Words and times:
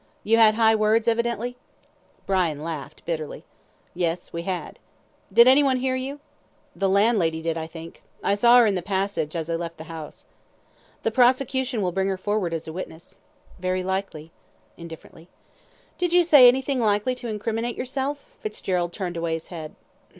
"You 0.23 0.37
had 0.37 0.55
high 0.55 0.73
words, 0.73 1.07
evidently?" 1.07 1.57
Brian 2.25 2.63
laughed 2.63 3.05
bitterly. 3.05 3.43
"Yes, 3.93 4.33
we 4.33 4.41
had." 4.41 4.79
"Did 5.31 5.47
anyone 5.47 5.77
hear 5.77 5.95
you?" 5.95 6.19
"The 6.75 6.89
landlady 6.89 7.39
did, 7.43 7.55
I 7.55 7.67
think. 7.67 8.01
I 8.23 8.33
saw 8.33 8.57
her 8.57 8.65
in 8.65 8.73
the 8.73 8.81
passage 8.81 9.35
as 9.35 9.47
I 9.47 9.53
left 9.57 9.77
the 9.77 9.83
house." 9.83 10.25
"The 11.03 11.11
prosecution 11.11 11.83
will 11.83 11.91
bring 11.91 12.07
her 12.07 12.17
forward 12.17 12.51
as 12.51 12.67
a 12.67 12.73
witness." 12.73 13.19
"Very 13.59 13.83
likely," 13.83 14.31
indifferently. 14.75 15.29
"Did 15.99 16.13
you 16.13 16.23
say 16.23 16.47
anything 16.47 16.79
likely 16.79 17.13
to 17.13 17.27
incriminate 17.27 17.77
yourself?" 17.77 18.25
Fitzgerald 18.39 18.93
turned 18.93 19.17
away 19.17 19.33
his 19.33 19.49
head. 19.49 19.75